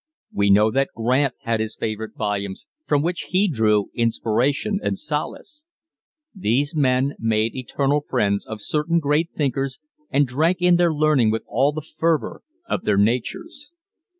We 0.33 0.49
know 0.49 0.71
that 0.71 0.89
Grant 0.95 1.35
had 1.41 1.59
his 1.59 1.75
favorite 1.75 2.15
volumes 2.15 2.65
from 2.87 3.03
which 3.03 3.27
he 3.29 3.47
drew 3.47 3.91
inspiration 3.93 4.79
and 4.81 4.97
solace. 4.97 5.63
These 6.33 6.73
men 6.75 7.13
made 7.19 7.55
eternal 7.55 8.01
friends 8.09 8.43
of 8.47 8.61
certain 8.63 8.97
great 8.97 9.29
thinkers 9.37 9.77
and 10.09 10.25
drank 10.25 10.59
in 10.59 10.77
their 10.77 10.91
learning 10.91 11.29
with 11.29 11.43
all 11.45 11.71
the 11.71 11.81
fervor 11.83 12.41
of 12.67 12.83
their 12.83 12.97
natures. 12.97 13.69